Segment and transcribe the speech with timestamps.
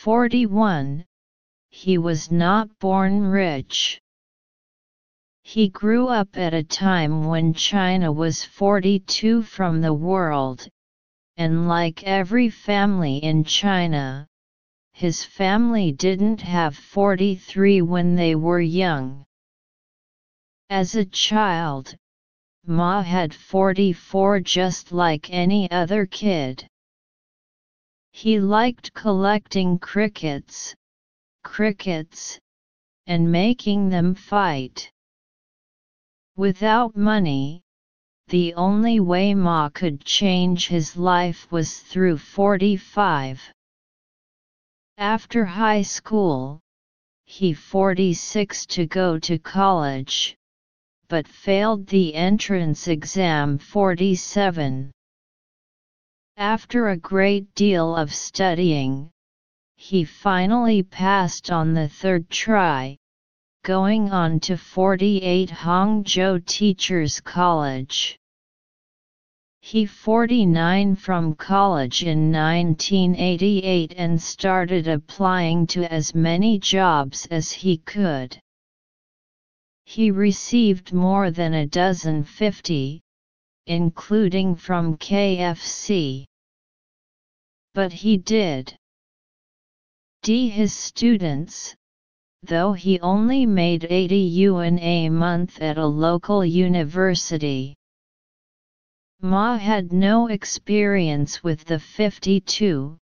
[0.00, 1.04] 41.
[1.68, 4.00] He was not born rich.
[5.42, 10.66] He grew up at a time when China was 42 from the world,
[11.36, 14.26] and like every family in China,
[14.94, 19.26] his family didn't have 43 when they were young.
[20.70, 21.94] As a child,
[22.64, 26.66] Ma had 44 just like any other kid.
[28.12, 30.74] He liked collecting crickets,
[31.42, 32.38] crickets,
[33.06, 34.90] and making them fight.
[36.36, 37.62] Without money,
[38.28, 43.42] the only way Ma could change his life was through 45.
[44.98, 46.60] After high school,
[47.24, 50.36] he 46 to go to college,
[51.08, 54.92] but failed the entrance exam 47.
[56.40, 59.10] After a great deal of studying,
[59.76, 62.96] he finally passed on the third try,
[63.62, 68.16] going on to 48 Hangzhou Teachers College.
[69.60, 77.76] He 49 from college in 1988 and started applying to as many jobs as he
[77.76, 78.40] could.
[79.84, 83.02] He received more than a dozen 50,
[83.66, 86.24] including from KFC.
[87.72, 88.76] But he did.
[90.22, 90.48] D.
[90.48, 91.76] His students,
[92.42, 97.76] though he only made 80 yuan a month at a local university.
[99.20, 102.98] Ma had no experience with the 52,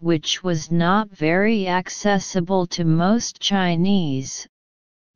[0.00, 4.46] which was not very accessible to most Chinese,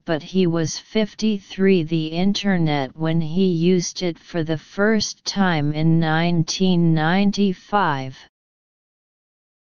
[0.06, 6.00] but he was 53 the Internet when he used it for the first time in
[6.00, 8.29] 1995.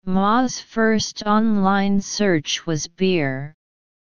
[0.06, 3.54] Ma's first online search was beer,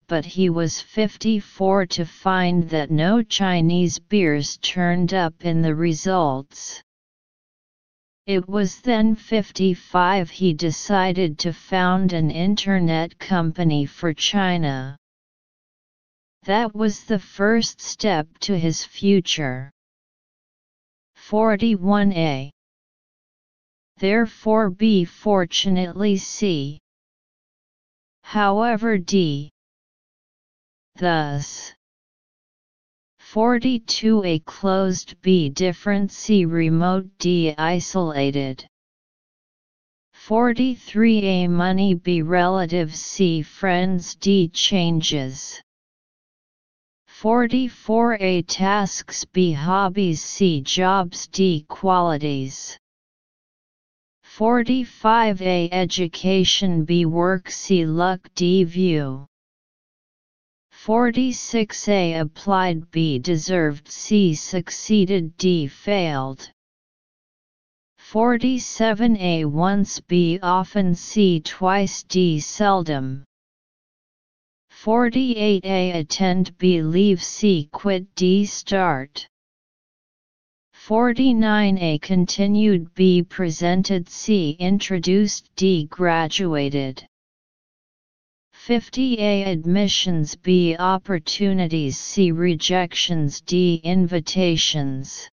[0.07, 6.83] but he was 54 to find that no Chinese beers turned up in the results.
[8.27, 14.97] It was then 55 he decided to found an internet company for China.
[16.43, 19.71] That was the first step to his future.
[21.17, 22.51] 41a
[24.01, 26.79] Therefore B fortunately C.
[28.23, 29.51] However D
[30.95, 31.71] Thus
[33.19, 38.65] 42 A closed B different C remote D isolated.
[40.13, 45.61] 43 A money B relative C friends D changes.
[47.05, 52.79] 44 A tasks B hobbies C jobs D qualities
[54.37, 59.27] 45 A education B work C luck D view.
[60.73, 66.49] 46A applied B deserved C succeeded D failed.
[67.99, 73.25] 47A once B often C twice D seldom.
[74.71, 79.27] 48A attend B leave C quit D start
[80.87, 87.05] 49A continued B presented C introduced D graduated.
[88.67, 95.29] 50A admissions B opportunities C rejections D invitations.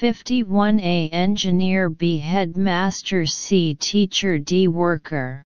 [0.00, 5.44] 51A engineer B headmaster C teacher D worker.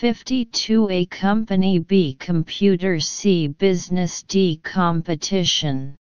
[0.00, 5.96] 52A company B computer C business D competition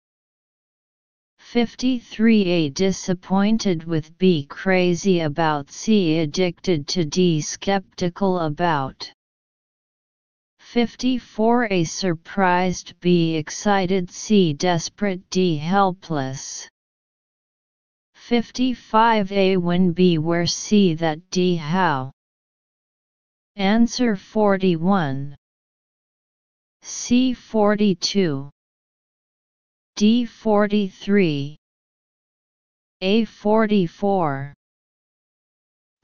[1.54, 9.10] 53A disappointed with B crazy about C addicted to D skeptical about.
[10.60, 16.68] 54A surprised B excited C desperate D helpless.
[18.18, 22.12] 55A when B where C that D how?
[23.56, 25.34] Answer 41
[26.82, 28.50] C 42
[29.98, 31.56] D43
[33.02, 34.54] A44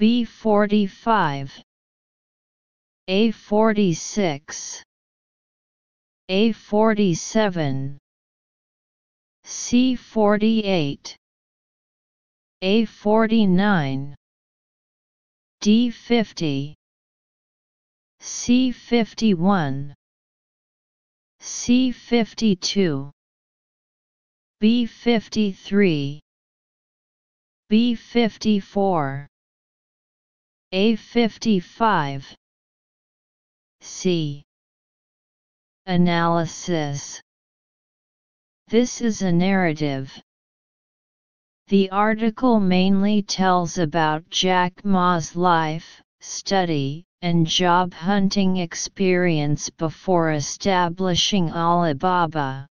[0.02, 1.62] B45
[3.08, 4.82] A46
[6.32, 7.98] A47
[9.46, 11.16] C48
[12.64, 14.14] A49
[15.62, 16.74] D50
[18.20, 19.94] C51
[21.40, 23.12] C52
[24.64, 26.20] B53
[27.70, 29.28] B54
[30.74, 32.24] A55
[33.82, 34.44] C.
[35.86, 37.22] Analysis
[38.70, 40.18] This is a narrative.
[41.68, 51.52] The article mainly tells about Jack Ma's life, study, and job hunting experience before establishing
[51.52, 52.70] Alibaba.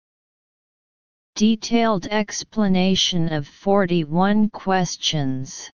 [1.38, 5.70] Detailed explanation of 41 questions.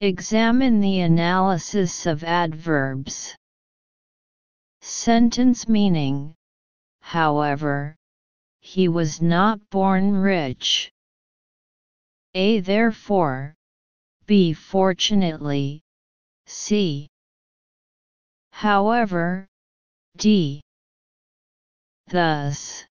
[0.00, 3.34] Examine the analysis of adverbs.
[4.80, 6.36] Sentence meaning,
[7.00, 7.96] however,
[8.60, 10.92] he was not born rich.
[12.34, 12.60] A.
[12.60, 13.56] Therefore,
[14.26, 14.52] B.
[14.52, 15.82] Fortunately,
[16.46, 17.08] C.
[18.52, 19.48] However,
[20.16, 20.60] D.
[22.06, 22.86] Thus,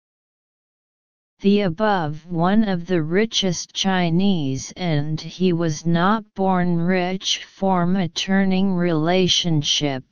[1.40, 8.08] the above one of the richest Chinese and he was not born rich form a
[8.08, 10.04] turning relationship.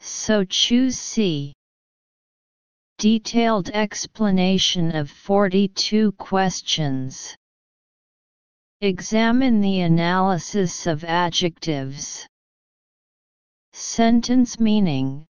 [0.00, 1.54] So choose C.
[2.98, 7.34] Detailed explanation of 42 questions.
[8.82, 12.26] Examine the analysis of adjectives.
[13.72, 15.24] Sentence meaning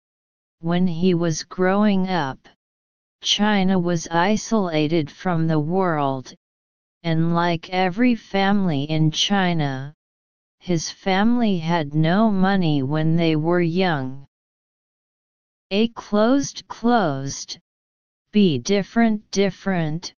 [0.60, 2.38] When he was growing up,
[3.22, 6.34] China was isolated from the world,
[7.02, 9.94] and like every family in China,
[10.58, 14.26] his family had no money when they were young.
[15.70, 17.58] A closed closed,
[18.32, 20.14] B different different,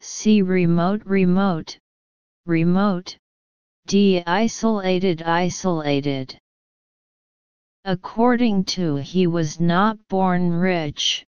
[0.00, 1.78] C remote remote,
[2.46, 3.18] remote,
[3.86, 6.38] D isolated isolated.
[7.84, 11.26] According to he was not born rich,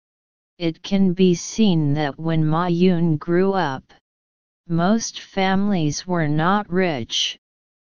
[0.59, 3.93] it can be seen that when Ma Yun grew up,
[4.67, 7.39] most families were not rich,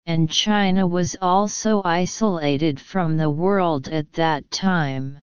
[0.04, 5.18] and China was also isolated from the world at that time.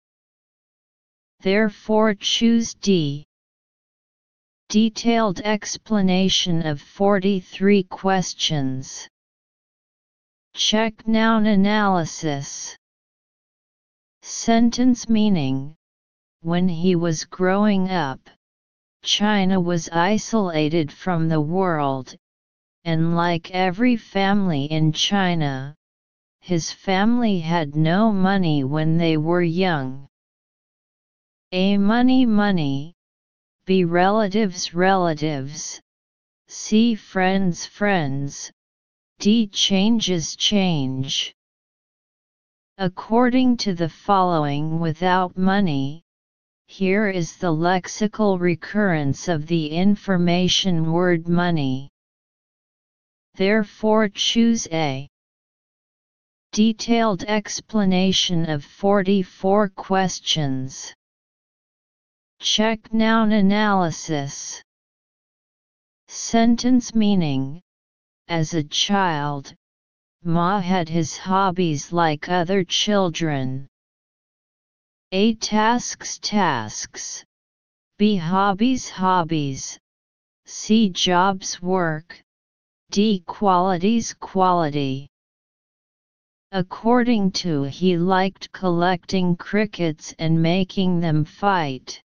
[1.41, 3.25] Therefore choose D.
[4.69, 9.09] Detailed explanation of 43 questions.
[10.55, 12.77] Check noun analysis.
[14.23, 15.77] Sentence meaning
[16.45, 18.21] When he was growing up,
[19.03, 22.15] China was isolated from the world,
[22.85, 25.75] and like every family in China,
[26.43, 30.07] his family had no money when they were young.
[31.53, 32.93] A money money
[33.65, 35.81] B relatives relatives,
[36.47, 38.53] C friends friends,
[39.19, 41.35] D changes change.
[42.77, 46.04] According to the following without money,
[46.67, 51.91] here is the lexical recurrence of the information word money.
[53.35, 55.09] Therefore choose A.
[56.53, 60.95] Detailed explanation of 44 questions.
[62.41, 64.63] Check noun analysis.
[66.09, 67.61] Sentence meaning
[68.29, 69.55] As a child,
[70.23, 73.67] Ma had his hobbies like other children.
[75.17, 77.25] A tasks tasks.
[77.99, 79.79] B hobbies hobbies.
[80.45, 82.21] C jobs work.
[82.91, 85.07] D qualities quality.
[86.51, 92.03] According to he liked collecting crickets and making them fight.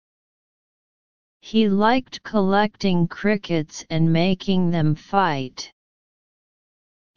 [1.41, 5.71] He liked collecting crickets and making them fight.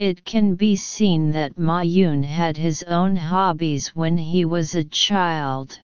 [0.03, 4.83] It can be seen that Ma Yun had his own hobbies when he was a
[4.83, 5.79] child.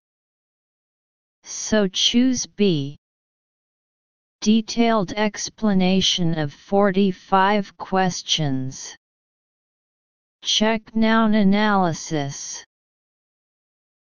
[1.44, 2.96] So choose B.
[4.40, 8.96] Detailed explanation of 45 questions.
[10.42, 12.64] Check noun analysis.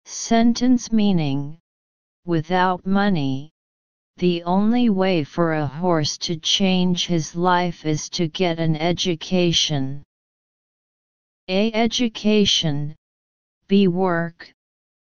[0.05, 1.57] Sentence meaning
[2.23, 3.52] Without money,
[4.17, 10.03] the only way for a horse to change his life is to get an education.
[11.47, 11.71] A.
[11.73, 12.95] Education
[13.67, 13.87] B.
[13.87, 14.53] Work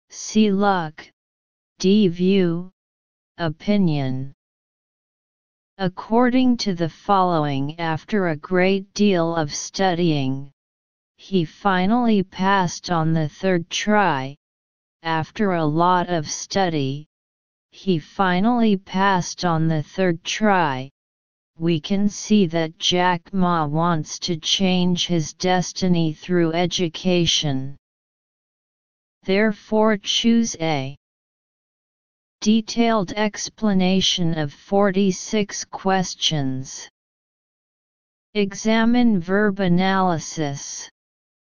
[0.09, 0.51] C.
[0.51, 1.07] Luck
[1.79, 2.07] D.
[2.07, 2.71] View
[3.37, 4.33] Opinion
[5.77, 10.51] According to the following after a great deal of studying,
[11.17, 14.37] he finally passed on the third try,
[15.01, 17.07] after a lot of study,
[17.73, 20.91] he finally passed on the third try.
[21.57, 27.75] We can see that Jack Ma wants to change his destiny through education.
[29.23, 30.95] Therefore choose A.
[32.41, 36.87] Detailed explanation of 46 questions.
[38.35, 40.91] Examine verb analysis.